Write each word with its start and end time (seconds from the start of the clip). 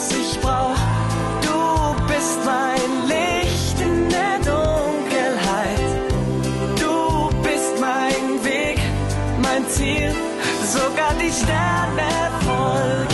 was 0.00 0.12
ich 0.12 0.40
brauch. 0.40 0.76
Du 1.42 2.06
bist 2.06 2.38
mein 2.44 2.90
Licht 3.08 3.80
in 3.80 4.08
der 4.08 4.36
Dunkelheit. 4.38 5.90
Du 6.78 7.30
bist 7.42 7.72
mein 7.80 8.44
Weg, 8.44 8.78
mein 9.42 9.68
Ziel, 9.68 10.14
sogar 10.64 11.12
die 11.20 11.32
Sterne 11.32 12.10
folgen. 12.46 13.09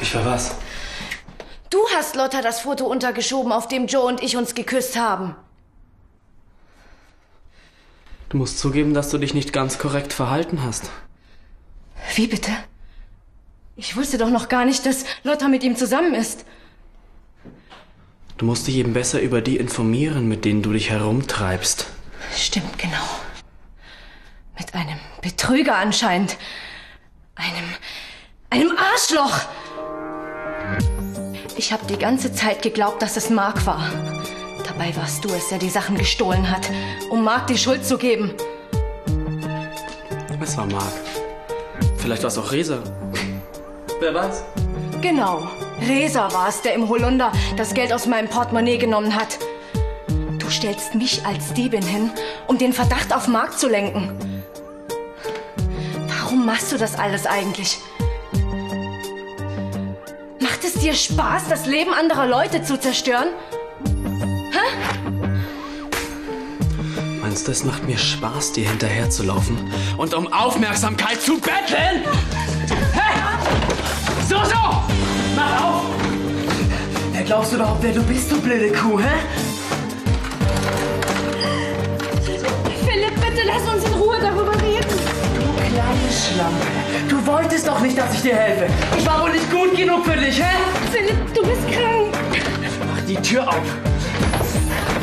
Ich 0.00 0.14
war 0.14 0.24
was? 0.24 0.54
Du 1.70 1.78
hast 1.94 2.16
Lotta 2.16 2.40
das 2.40 2.60
Foto 2.60 2.86
untergeschoben, 2.86 3.52
auf 3.52 3.68
dem 3.68 3.86
Joe 3.86 4.06
und 4.06 4.22
ich 4.22 4.36
uns 4.36 4.54
geküsst 4.54 4.96
haben. 4.96 5.34
Du 8.28 8.36
musst 8.36 8.58
zugeben, 8.58 8.94
dass 8.94 9.10
du 9.10 9.18
dich 9.18 9.34
nicht 9.34 9.52
ganz 9.52 9.78
korrekt 9.78 10.12
verhalten 10.12 10.62
hast. 10.62 10.90
Wie 12.14 12.26
bitte? 12.26 12.52
Ich 13.76 13.96
wusste 13.96 14.18
doch 14.18 14.30
noch 14.30 14.48
gar 14.48 14.64
nicht, 14.64 14.86
dass 14.86 15.04
Lotta 15.24 15.48
mit 15.48 15.62
ihm 15.62 15.76
zusammen 15.76 16.14
ist. 16.14 16.44
Du 18.36 18.44
musst 18.44 18.66
dich 18.66 18.76
eben 18.76 18.92
besser 18.92 19.20
über 19.20 19.40
die 19.40 19.56
informieren, 19.56 20.28
mit 20.28 20.44
denen 20.44 20.62
du 20.62 20.72
dich 20.72 20.90
herumtreibst. 20.90 21.86
Stimmt, 22.36 22.78
genau. 22.78 23.02
Mit 24.58 24.74
einem 24.74 24.98
Betrüger 25.22 25.76
anscheinend. 25.76 26.36
Einem. 27.38 27.68
einem 28.50 28.76
Arschloch! 28.76 29.46
Ich 31.56 31.72
habe 31.72 31.86
die 31.86 31.96
ganze 31.96 32.32
Zeit 32.32 32.62
geglaubt, 32.62 33.00
dass 33.00 33.16
es 33.16 33.30
Mark 33.30 33.64
war. 33.64 33.88
Dabei 34.66 34.94
warst 34.96 35.24
du 35.24 35.28
es, 35.28 35.48
der 35.48 35.58
die 35.58 35.70
Sachen 35.70 35.96
gestohlen 35.96 36.50
hat, 36.50 36.68
um 37.10 37.22
Mark 37.22 37.46
die 37.46 37.56
Schuld 37.56 37.86
zu 37.86 37.96
geben. 37.96 38.34
Es 40.40 40.56
war 40.56 40.66
Mark. 40.66 40.92
Vielleicht 41.98 42.22
war 42.22 42.28
es 42.28 42.38
auch 42.38 42.50
Resa. 42.50 42.82
Wer 44.00 44.14
weiß? 44.14 44.42
Genau. 45.00 45.48
Resa 45.86 46.32
war 46.32 46.48
es, 46.48 46.60
der 46.62 46.74
im 46.74 46.88
Holunder 46.88 47.30
das 47.56 47.72
Geld 47.72 47.92
aus 47.92 48.06
meinem 48.06 48.28
Portemonnaie 48.28 48.78
genommen 48.78 49.14
hat. 49.14 49.38
Du 50.38 50.50
stellst 50.50 50.94
mich 50.96 51.24
als 51.24 51.52
Diebin 51.52 51.86
hin, 51.86 52.10
um 52.48 52.58
den 52.58 52.72
Verdacht 52.72 53.14
auf 53.14 53.28
Mark 53.28 53.58
zu 53.58 53.68
lenken. 53.68 54.42
Warum 56.30 56.44
machst 56.44 56.70
du 56.72 56.76
das 56.76 56.94
alles 56.94 57.24
eigentlich? 57.24 57.78
Macht 60.40 60.62
es 60.62 60.74
dir 60.74 60.92
Spaß, 60.92 61.44
das 61.48 61.64
Leben 61.64 61.94
anderer 61.94 62.26
Leute 62.26 62.62
zu 62.62 62.78
zerstören? 62.78 63.28
Meinst 67.22 67.48
du, 67.48 67.52
es 67.52 67.64
macht 67.64 67.82
mir 67.84 67.96
Spaß, 67.96 68.52
dir 68.52 68.68
hinterherzulaufen 68.68 69.72
und 69.96 70.12
um 70.12 70.30
Aufmerksamkeit 70.30 71.18
zu 71.22 71.40
betteln? 71.40 72.04
Hey! 72.92 73.22
So, 74.28 74.36
so! 74.44 74.82
Mach 75.34 75.64
auf! 75.64 75.84
Wer 77.12 77.22
glaubst 77.22 77.52
du 77.52 77.56
überhaupt, 77.56 77.82
wer 77.82 77.94
du 77.94 78.02
bist, 78.02 78.30
du 78.30 78.38
blöde 78.38 78.70
Kuh, 78.72 79.00
hä? 79.00 79.14
Philipp, 82.84 83.14
bitte 83.14 83.46
lass 83.46 83.66
Schlampe. 86.38 86.66
Du 87.08 87.26
wolltest 87.26 87.66
doch 87.66 87.80
nicht, 87.80 87.98
dass 87.98 88.14
ich 88.14 88.22
dir 88.22 88.36
helfe. 88.36 88.72
Ich 88.96 89.04
war 89.04 89.22
wohl 89.22 89.32
nicht 89.32 89.50
gut 89.50 89.76
genug 89.76 90.04
für 90.04 90.16
dich, 90.16 90.40
hä? 90.40 90.54
Philipp, 90.92 91.34
du 91.34 91.42
bist 91.42 91.66
krank. 91.68 92.14
Mach 92.86 93.02
die 93.06 93.16
Tür 93.16 93.48
auf. 93.48 93.64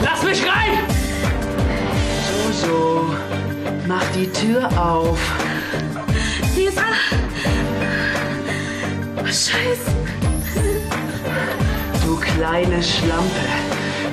Lass 0.02 0.24
mich 0.24 0.42
rein! 0.44 0.80
So, 2.26 2.68
so. 2.68 3.16
Mach 3.86 4.04
die 4.16 4.32
Tür 4.32 4.70
auf. 4.80 5.20
Resa. 6.56 6.84
Oh, 9.18 9.26
Scheiße. 9.26 9.92
Du 12.06 12.16
kleine 12.16 12.82
Schlampe. 12.82 13.42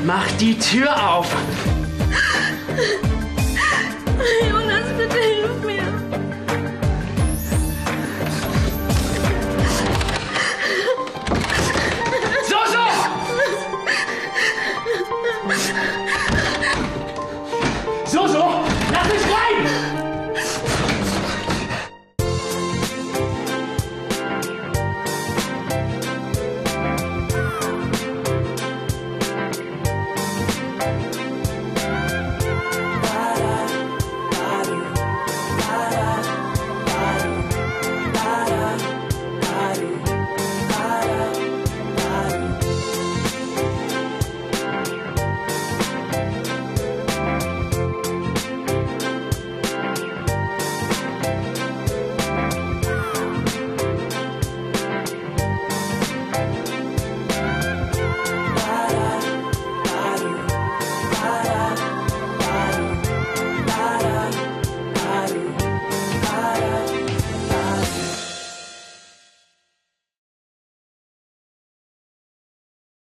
Mach 0.04 0.26
die 0.40 0.58
Tür 0.58 0.90
auf. 1.08 1.28